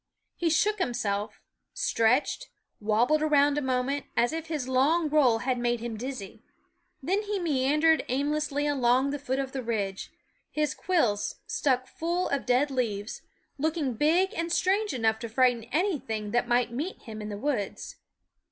[0.35, 1.39] He shook himself,
[1.75, 6.41] stretched, wobbled around a moment, as if his long roll had made him dizzy;
[7.03, 10.11] then he meandered aimlessly along the foot of the ridge,
[10.49, 13.21] his quills stuck full of dead leaves,
[13.59, 17.97] looking big and strange enough to frighten anything that might meet him in the woods.